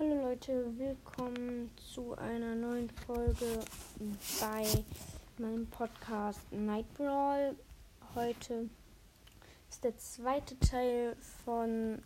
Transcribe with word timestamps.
Hallo 0.00 0.14
Leute, 0.14 0.64
willkommen 0.78 1.72
zu 1.92 2.16
einer 2.16 2.54
neuen 2.54 2.88
Folge 2.88 3.58
bei 4.40 4.64
meinem 5.38 5.66
Podcast 5.66 6.38
Night 6.52 6.86
Brawl. 6.94 7.56
Heute 8.14 8.70
ist 9.68 9.82
der 9.82 9.98
zweite 9.98 10.56
Teil 10.60 11.16
von 11.44 12.00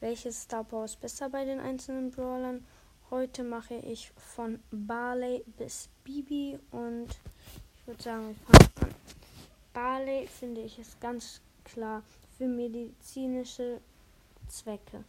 welches 0.00 0.44
Star 0.44 0.64
Power 0.64 0.86
ist 0.86 1.02
besser 1.02 1.28
bei 1.28 1.44
den 1.44 1.60
einzelnen 1.60 2.12
Brawlern. 2.12 2.64
Heute 3.10 3.44
mache 3.44 3.74
ich 3.74 4.10
von 4.12 4.58
Barley 4.70 5.44
bis 5.58 5.90
Bibi 6.02 6.58
und 6.70 7.08
ich 7.76 7.86
würde 7.86 8.02
sagen, 8.02 8.28
wir 8.28 8.56
fangen 8.56 8.72
an. 8.80 8.94
Barley 9.74 10.26
finde 10.28 10.62
ich 10.62 10.78
ist 10.78 10.98
ganz 10.98 11.42
klar 11.62 12.02
für 12.38 12.46
medizinische 12.46 13.82
Zwecke. 14.48 15.04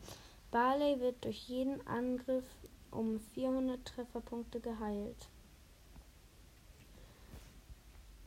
Barley 0.52 1.00
wird 1.00 1.24
durch 1.26 1.48
jeden 1.48 1.86
Angriff 1.88 2.46
um 2.92 3.20
400 3.34 3.84
Trefferpunkte 3.86 4.60
geheilt. 4.60 5.30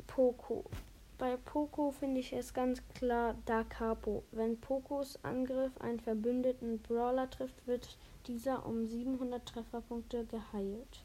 Poco. 0.07 0.65
Bei 1.17 1.37
Poco 1.37 1.91
finde 1.91 2.21
ich 2.21 2.33
es 2.33 2.55
ganz 2.55 2.81
klar 2.95 3.35
Da 3.45 3.65
Capo. 3.65 4.23
Wenn 4.31 4.61
Pocos 4.61 5.19
Angriff 5.25 5.73
einen 5.81 6.01
verbündeten 6.01 6.79
Brawler 6.79 7.29
trifft, 7.29 7.67
wird 7.67 7.97
dieser 8.27 8.65
um 8.67 8.87
700 8.87 9.45
Trefferpunkte 9.47 10.25
geheilt. 10.27 11.03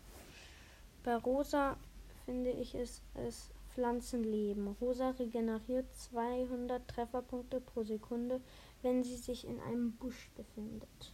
Bei 1.04 1.16
Rosa 1.16 1.78
finde 2.26 2.52
ich 2.52 2.76
es, 2.76 3.02
es 3.16 3.50
Pflanzenleben. 3.74 4.76
Rosa 4.80 5.10
regeneriert 5.12 5.92
200 5.96 6.88
Trefferpunkte 6.88 7.60
pro 7.60 7.84
Sekunde, 7.84 8.40
wenn 8.84 9.04
sie 9.04 9.18
sich 9.18 9.48
in 9.48 9.60
einem 9.62 9.94
Busch 9.94 10.30
befindet. 10.36 11.14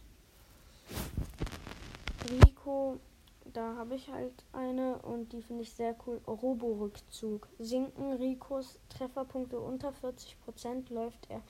Rico, 2.30 2.98
da 3.52 3.76
habe 3.76 3.94
ich 3.94 4.08
halt 4.08 4.44
eine 4.52 4.98
und 4.98 5.32
die 5.32 5.42
finde 5.42 5.62
ich 5.62 5.72
sehr 5.72 5.96
cool. 6.06 6.20
Robo-Rückzug. 6.26 7.48
Sinken 7.58 8.12
Ricos 8.12 8.78
Trefferpunkte 8.88 9.58
unter 9.58 9.92
40%, 9.92 10.92
läuft 10.92 11.30
er 11.30 11.42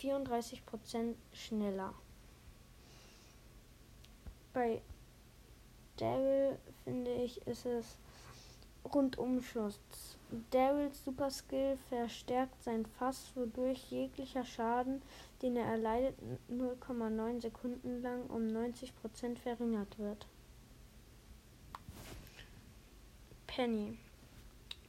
34% 0.00 1.14
schneller. 1.32 1.94
Bei 4.52 4.82
Daryl 5.96 6.58
finde 6.84 7.12
ich, 7.12 7.44
ist 7.46 7.66
es 7.66 7.98
Rundumschutz. 8.94 10.16
Daryls 10.50 11.04
Superskill 11.04 11.78
verstärkt 11.88 12.62
sein 12.62 12.84
Fass, 12.98 13.32
wodurch 13.34 13.90
jeglicher 13.90 14.44
Schaden, 14.44 15.00
den 15.42 15.56
er 15.56 15.66
erleidet, 15.66 16.14
0,9 16.50 17.40
Sekunden 17.40 18.02
lang 18.02 18.26
um 18.28 18.42
90% 18.42 19.38
verringert 19.38 19.98
wird. 19.98 20.26
Penny. 23.46 23.98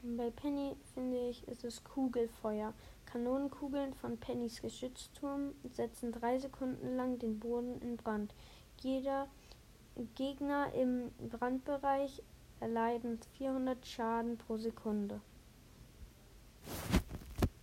Bei 0.03 0.29
Penny 0.29 0.75
finde 0.93 1.29
ich, 1.29 1.47
ist 1.47 1.63
es 1.63 1.83
Kugelfeuer. 1.83 2.73
Kanonenkugeln 3.05 3.93
von 3.95 4.17
Pennys 4.17 4.61
Geschützturm 4.61 5.53
setzen 5.73 6.11
drei 6.11 6.37
Sekunden 6.37 6.95
lang 6.95 7.17
den 7.17 7.39
Boden 7.39 7.81
in 7.81 7.97
Brand. 7.97 8.33
Jeder 8.81 9.27
Gegner 10.15 10.71
im 10.73 11.11
Brandbereich 11.29 12.21
erleiden 12.59 13.19
400 13.37 13.85
Schaden 13.85 14.37
pro 14.37 14.57
Sekunde. 14.57 15.21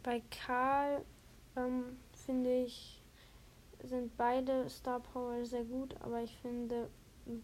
Bei 0.03 0.23
Karl 0.31 1.05
ähm, 1.57 1.99
finde 2.25 2.63
ich, 2.63 3.03
sind 3.83 4.17
beide 4.17 4.69
Star 4.69 5.01
Power 5.01 5.45
sehr 5.45 5.65
gut, 5.65 5.95
aber 6.01 6.21
ich 6.23 6.37
finde 6.39 6.89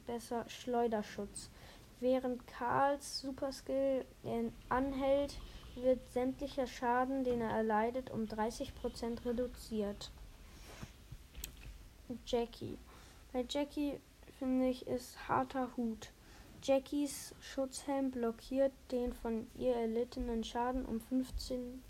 besser 0.06 0.48
Schleuderschutz. 0.48 1.50
Während 2.00 2.46
Karls 2.46 3.20
Superskill 3.20 4.04
anhält, 4.68 5.38
wird 5.76 6.00
sämtlicher 6.12 6.66
Schaden, 6.66 7.24
den 7.24 7.40
er 7.40 7.50
erleidet, 7.50 8.10
um 8.10 8.24
30% 8.24 9.24
reduziert. 9.24 10.10
Jackie. 12.26 12.76
Bei 13.32 13.44
Jackie 13.48 13.98
finde 14.38 14.68
ich 14.68 14.86
ist 14.86 15.28
harter 15.28 15.70
Hut. 15.76 16.10
Jackies 16.62 17.34
Schutzhelm 17.40 18.12
blockiert 18.12 18.72
den 18.92 19.12
von 19.12 19.48
ihr 19.58 19.74
erlittenen 19.74 20.44
Schaden 20.44 20.84
um 20.84 21.00
15%. 21.10 21.80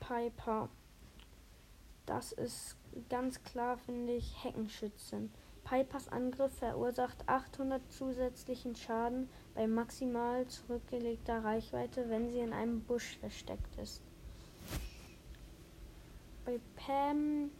Piper. 0.00 0.68
Das 2.04 2.32
ist 2.32 2.76
ganz 3.08 3.44
klar, 3.44 3.78
finde 3.78 4.12
ich, 4.14 4.42
Heckenschützen. 4.42 5.30
Pipers 5.62 6.08
Angriff 6.08 6.52
verursacht 6.58 7.28
800 7.28 7.80
zusätzlichen 7.92 8.74
Schaden 8.74 9.28
bei 9.54 9.68
maximal 9.68 10.44
zurückgelegter 10.48 11.44
Reichweite, 11.44 12.08
wenn 12.08 12.28
sie 12.28 12.40
in 12.40 12.52
einem 12.52 12.80
Busch 12.82 13.18
versteckt 13.18 13.78
ist. 13.78 14.02
Bei 16.44 16.58
Pam 16.74 17.52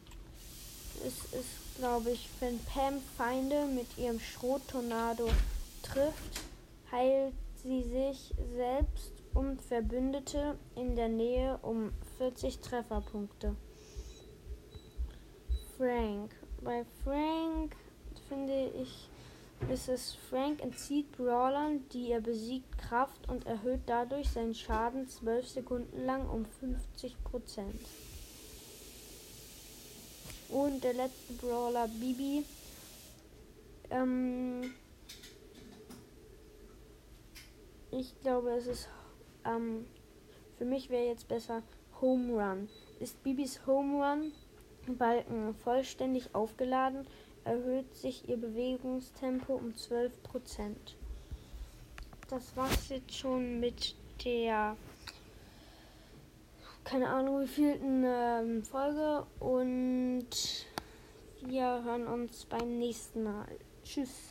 glaube 1.82 2.10
ich, 2.10 2.28
wenn 2.38 2.60
Pam 2.60 3.00
Feinde 3.16 3.66
mit 3.66 3.98
ihrem 3.98 4.20
Schrottornado 4.20 5.28
trifft, 5.82 6.40
heilt 6.92 7.34
sie 7.56 7.82
sich 7.82 8.32
selbst 8.54 9.12
und 9.34 9.60
Verbündete 9.60 10.56
in 10.76 10.94
der 10.94 11.08
Nähe 11.08 11.58
um 11.60 11.90
40 12.18 12.60
Trefferpunkte. 12.60 13.56
Frank. 15.76 16.30
Bei 16.60 16.84
Frank 17.02 17.74
finde 18.28 18.70
ich, 18.80 19.08
ist 19.68 19.88
es 19.88 20.16
Frank 20.30 20.62
entzieht 20.62 21.10
Brawlern, 21.16 21.80
die 21.92 22.12
er 22.12 22.20
besiegt, 22.20 22.78
Kraft 22.78 23.28
und 23.28 23.44
erhöht 23.46 23.80
dadurch 23.86 24.30
seinen 24.30 24.54
Schaden 24.54 25.08
12 25.08 25.48
Sekunden 25.48 26.06
lang 26.06 26.28
um 26.28 26.44
50 26.44 27.24
Prozent. 27.24 27.80
Und 30.52 30.84
der 30.84 30.94
letzte 30.94 31.32
Brawler, 31.34 31.88
Bibi. 31.88 32.44
Ähm 33.90 34.72
ich 37.90 38.14
glaube, 38.22 38.50
es 38.50 38.66
ist. 38.66 38.88
Ähm, 39.44 39.86
für 40.58 40.64
mich 40.64 40.90
wäre 40.90 41.06
jetzt 41.06 41.26
besser 41.26 41.62
Home 42.00 42.32
Run. 42.32 42.68
Ist 43.00 43.20
Bibis 43.24 43.66
Home 43.66 44.04
Run 44.04 44.32
Balken 44.86 45.54
vollständig 45.54 46.34
aufgeladen, 46.34 47.06
erhöht 47.44 47.94
sich 47.94 48.28
ihr 48.28 48.36
Bewegungstempo 48.36 49.54
um 49.54 49.72
12%. 49.72 50.10
Das 52.28 52.56
war's 52.56 52.88
jetzt 52.88 53.14
schon 53.14 53.60
mit 53.60 53.94
der 54.24 54.76
keine 56.84 57.08
Ahnung 57.08 57.40
wievielten 57.40 58.04
ähm, 58.06 58.62
Folge 58.64 59.26
und 59.40 60.28
wir 61.44 61.82
hören 61.84 62.06
uns 62.06 62.44
beim 62.44 62.78
nächsten 62.78 63.24
Mal. 63.24 63.46
Tschüss. 63.84 64.30